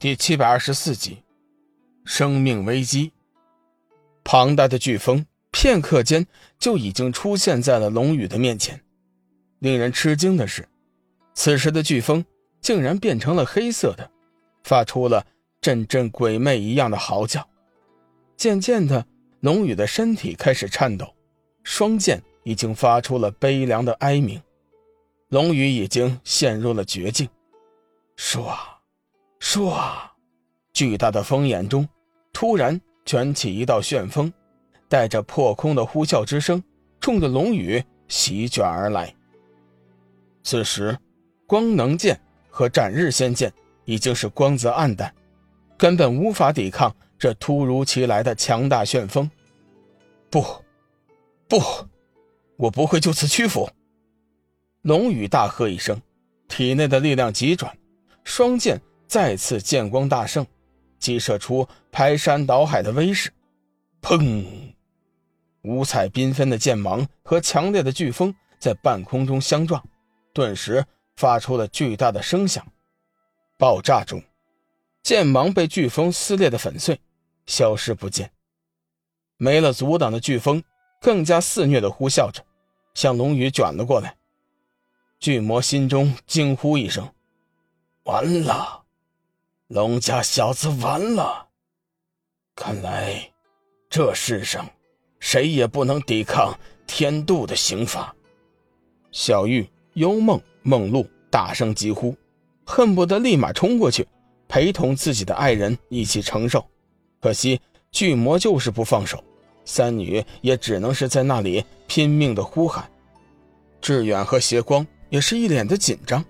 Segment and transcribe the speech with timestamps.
[0.00, 1.24] 第七百二十四集，
[2.04, 3.10] 生命危机。
[4.22, 6.24] 庞大的飓风片刻间
[6.56, 8.80] 就已经出现在了龙宇的面前。
[9.58, 10.68] 令人吃惊的是，
[11.34, 12.24] 此时的飓风
[12.60, 14.08] 竟然变成了黑色的，
[14.62, 15.26] 发出了
[15.60, 17.44] 阵阵鬼魅一样的嚎叫。
[18.36, 19.04] 渐渐的，
[19.40, 21.12] 龙宇的身体开始颤抖，
[21.64, 24.40] 双剑已经发出了悲凉的哀鸣。
[25.30, 27.28] 龙宇已经陷入了绝境。
[28.16, 28.56] 唰，
[29.40, 29.72] 唰，
[30.72, 31.88] 巨大的风眼中
[32.32, 34.32] 突然卷起一道旋风，
[34.88, 36.62] 带着破空的呼啸之声，
[37.00, 39.14] 冲着龙宇席卷而来。
[40.42, 40.96] 此时，
[41.46, 43.52] 光能剑和斩日仙剑
[43.84, 45.14] 已经是光泽暗淡，
[45.76, 49.30] 根本无法抵抗这突如其来的强大旋风。
[50.30, 50.44] 不，
[51.48, 51.60] 不，
[52.56, 53.68] 我不会就此屈服！
[54.82, 56.00] 龙宇大喝一声，
[56.48, 57.76] 体内的力量急转，
[58.24, 60.46] 双剑再次剑光大盛，
[60.98, 63.32] 激射出排山倒海的威势。
[64.02, 64.44] 砰！
[65.62, 69.82] 五彩缤纷的剑芒和强烈的飓风在半空中相撞，
[70.32, 70.84] 顿时
[71.16, 72.64] 发出了巨大的声响。
[73.56, 74.22] 爆炸中，
[75.02, 77.00] 剑芒被飓风撕裂的粉碎，
[77.46, 78.30] 消失不见。
[79.36, 80.62] 没了阻挡的飓风
[81.00, 82.44] 更加肆虐的呼啸着，
[82.94, 84.16] 向龙宇卷了过来。
[85.18, 87.12] 巨魔心中惊呼一声
[88.04, 88.84] ：“完了，
[89.68, 91.48] 龙家小子完了！
[92.56, 93.30] 看来
[93.90, 94.66] 这世上
[95.20, 98.14] 谁也不能抵抗天度的刑罚。”
[99.12, 102.16] 小玉、幽梦、梦露大声疾呼，
[102.64, 104.08] 恨不得立马冲过去
[104.48, 106.64] 陪同自己的爱人一起承受。
[107.20, 107.60] 可惜
[107.92, 109.22] 巨魔就是不放手，
[109.66, 112.90] 三女也只能是在那里拼命的呼喊。
[113.82, 114.86] 志远和邪光。
[115.10, 116.22] 也是一脸的紧张，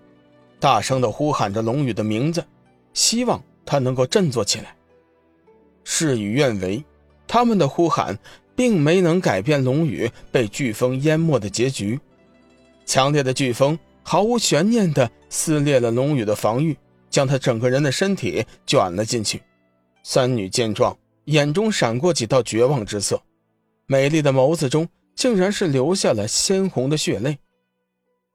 [0.60, 2.44] 大声的呼喊着龙宇的名字，
[2.98, 4.74] 希望他能够振作起来。
[5.84, 6.84] 事与愿违，
[7.28, 8.18] 他们的呼喊
[8.56, 11.98] 并没能改变龙宇被飓风淹没的结局。
[12.84, 16.76] 强烈的飓风毫无悬念地撕裂了龙宇的防御，
[17.08, 19.40] 将他整个人的身体卷了进去。
[20.02, 23.22] 三女见状，眼中闪过几道绝望之色，
[23.86, 27.38] 美丽的眸子中竟然是流下了鲜红的血泪。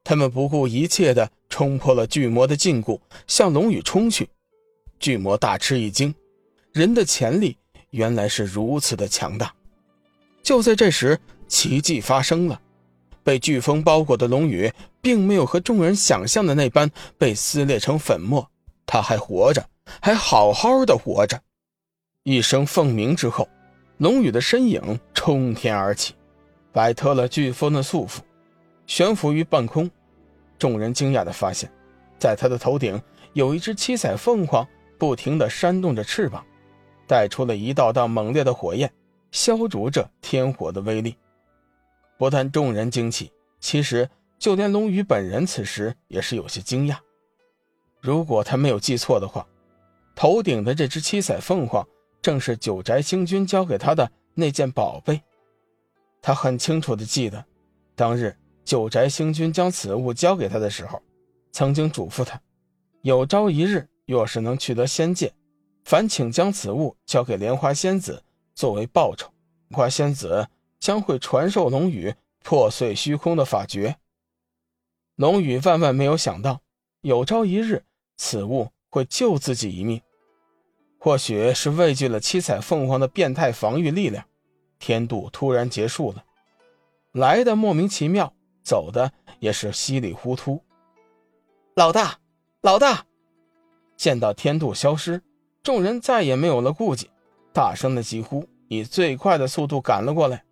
[0.06, 4.30] 他们不顾一切地冲破了巨魔的禁锢，向龙宇冲去。
[5.04, 6.16] 巨魔大吃一惊，
[6.72, 7.58] 人的潜力
[7.90, 9.54] 原来是如此的强大。
[10.42, 12.62] 就在这时，奇迹发生了：
[13.22, 14.72] 被飓风包裹的龙宇，
[15.02, 18.50] 并没有和众人想象的那般被撕裂成粉末，
[18.86, 19.68] 他还活着，
[20.02, 21.38] 还好好的活着。
[22.24, 23.50] 一声凤鸣之后，
[23.98, 26.14] 龙宇的身影冲天而起，
[26.72, 28.20] 摆脱了飓风的束缚。
[28.88, 29.92] 悬浮于半空，
[30.58, 31.70] 众人惊讶地发现，
[32.18, 32.98] 在他的头顶
[33.34, 34.66] 有一只七彩凤凰，
[35.04, 36.46] 不停地扇动着翅膀，
[37.06, 38.90] 带出了一道道猛烈的火焰，
[39.34, 41.18] 消逐着天火的威力。
[42.18, 44.10] 不但众人惊奇，其实
[44.40, 46.96] 就连龙宇本人此时也是有些惊讶。
[48.00, 49.46] 如果他没有记错的话，
[50.16, 51.86] 头顶的这只七彩凤凰
[52.22, 55.22] 正是九宅星君交给他的那件宝贝。
[56.22, 57.44] 他很清楚地记得，
[57.94, 58.34] 当日。
[58.64, 61.02] 九宅星君将此物交给他的时候，
[61.52, 62.40] 曾经嘱咐他：
[63.02, 65.34] 有朝一日若是能取得仙界，
[65.84, 69.32] 烦请将此物交给莲花仙子作为报酬。
[69.70, 70.48] 莲花仙子
[70.80, 72.14] 将会传授龙宇
[72.44, 73.98] 破碎虚空的法诀。
[75.16, 76.62] 龙宇万万没有想到，
[77.02, 77.84] 有朝一日
[78.18, 80.02] 此物会救自己一命。
[81.00, 84.26] 或许是畏惧了七彩凤凰的变态防御力量，
[84.80, 86.24] 天度突然结束了，
[87.12, 88.34] 来的莫名其妙。
[88.64, 90.64] 走的也是稀里糊涂。
[91.76, 92.18] 老大，
[92.62, 93.06] 老大！
[94.04, 95.22] 见到天度消失，
[95.64, 97.10] 众人再也没有了顾忌，
[97.54, 100.44] 大声的疾呼，以最快的速度赶了过来。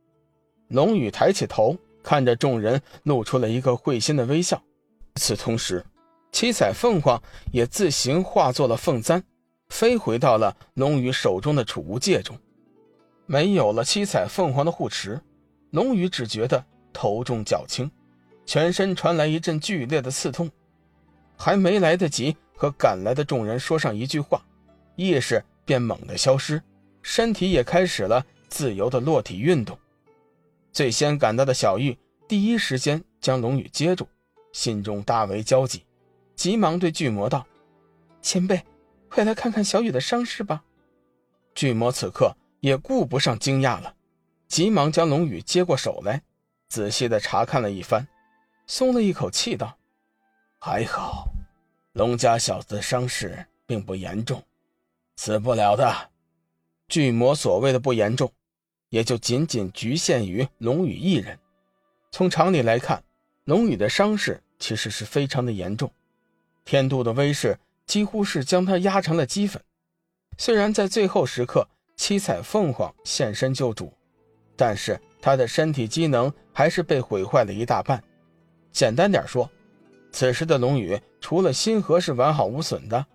[0.69, 4.55] 龙宇抬起头，看着众人，露出了一个会心的微笑。
[4.55, 5.85] 与此同时，
[6.31, 9.21] 七彩凤凰也自行化作了凤簪，
[9.67, 12.39] 飞回到了龙宇手中的储物戒中。
[13.25, 15.19] 没有了七彩凤凰的护持，
[15.71, 17.91] 龙宇只觉得头重脚轻。
[18.45, 20.49] 全身传来一阵剧烈的刺痛，
[21.41, 24.39] 还没来得及和赶来的众人说上一句话，
[24.95, 26.61] 意识便猛地消失，
[27.01, 29.75] 身体也开始了自由的落体运动。
[30.71, 31.97] 最先赶到的小玉
[32.27, 34.07] 第一时间将龙宇接住，
[34.53, 35.83] 心中大为焦急，
[36.35, 37.43] 急忙对巨魔道
[38.21, 38.63] ：“前辈，
[39.09, 40.61] 快来看看小雨的伤势吧。”
[41.55, 43.95] 巨魔此刻也顾不上惊讶了，
[44.47, 46.21] 急忙将龙宇接过手来，
[46.69, 48.07] 仔细的查看了一番。
[48.67, 49.75] 松了一口气，道
[50.59, 51.30] ：“还好，
[51.93, 54.41] 龙家小子的伤势并不严重，
[55.17, 56.09] 死不了的。
[56.87, 58.31] 巨魔所谓的不严重，
[58.89, 61.37] 也就仅仅局限于龙宇一人。
[62.11, 63.03] 从常理来看，
[63.45, 65.91] 龙宇的伤势其实是非常的严重，
[66.63, 69.61] 天度的威势几乎是将他压成了齑粉。
[70.37, 71.67] 虽然在最后时刻，
[71.97, 73.93] 七彩凤凰现身救主，
[74.55, 78.01] 但是他的身体机能还是被毁坏了一大半。
[78.71, 79.49] 简单点说，
[80.11, 83.05] 此时的龙宇除了心核是完好无损的，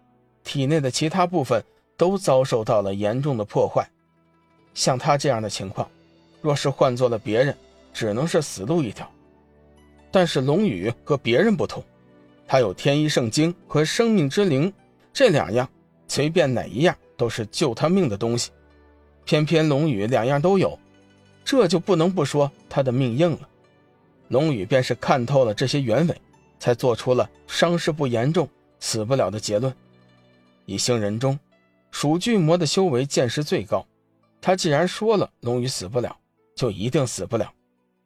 [0.43, 1.63] 体内的其他部分
[1.97, 3.89] 都遭受到了严重的破坏。
[4.75, 5.89] 像他这样的情况，
[6.41, 7.57] 若是换做了别人，
[7.93, 9.11] 只能是死路一条。
[10.11, 11.83] 但是龙宇和别人不同，
[12.47, 14.73] 他有天一圣经和生命之灵
[15.13, 15.69] 这两样，
[16.09, 18.51] 随便哪一样都是救他命的东西。
[19.25, 20.79] 偏偏龙宇两样都有，
[21.45, 23.49] 这就不能不说他的命硬了。
[24.29, 26.21] 龙宇便是看透了这些原委，
[26.59, 28.49] 才做出了伤势不严重、
[28.81, 29.75] 死不了的结论。
[30.65, 31.39] 一行人中，
[31.91, 33.87] 属巨魔的修为见识最高，
[34.41, 36.17] 他既然说了龙宇死不了，
[36.55, 37.53] 就一定死不了。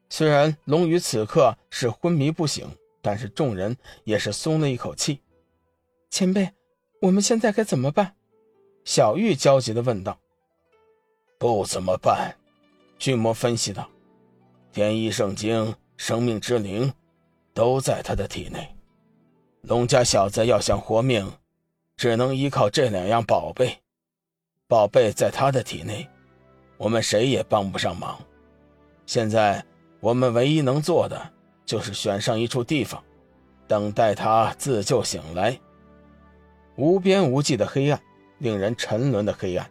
[0.08, 2.68] 虽然龙宇此刻是昏迷不醒，
[3.00, 5.20] 但是众人也是松了一口气。
[6.10, 6.50] 前辈，
[7.00, 8.14] 我们现在该怎么办？
[8.84, 10.18] 小玉焦急地问道。
[11.38, 12.36] 不怎么办？
[12.98, 13.88] 巨魔分析道
[14.72, 16.90] ：“天一圣经。”生命之灵
[17.52, 18.74] 都在他的体内，
[19.62, 21.30] 龙家小子要想活命，
[21.96, 23.78] 只能依靠这两样宝贝。
[24.66, 26.08] 宝贝在他的体内，
[26.76, 28.18] 我们谁也帮不上忙。
[29.04, 29.64] 现在
[29.98, 31.30] 我们唯一能做的，
[31.66, 33.02] 就是选上一处地方，
[33.66, 35.58] 等待他自救醒来。
[36.76, 38.00] 无边无际的黑暗，
[38.38, 39.68] 令人沉沦的黑暗。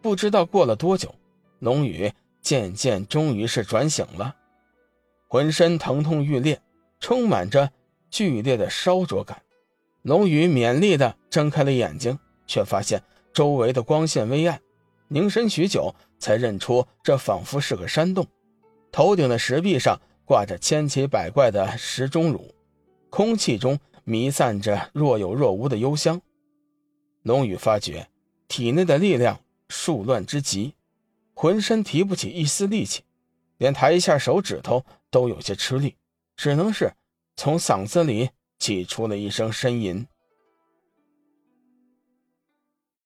[0.00, 1.14] 不知道过了多久，
[1.58, 4.34] 龙宇渐渐终于是转醒了。
[5.28, 6.60] 浑身疼痛欲裂，
[7.00, 7.72] 充满着
[8.10, 9.42] 剧烈的烧灼感。
[10.02, 13.02] 龙宇勉力地睁开了眼睛，却发现
[13.32, 14.60] 周围的光线微暗。
[15.08, 18.26] 凝神许久，才认出这仿佛是个山洞。
[18.92, 22.54] 头顶的石壁上挂着千奇百怪的石钟乳，
[23.10, 26.20] 空气中弥散着若有若无的幽香。
[27.22, 28.08] 龙宇发觉
[28.48, 30.74] 体内的力量数乱之极，
[31.34, 33.02] 浑身提不起一丝力气。
[33.58, 35.94] 连抬一下手指头都有些吃力，
[36.40, 36.94] 只能是
[37.36, 40.06] 从嗓子里挤出了一声呻吟。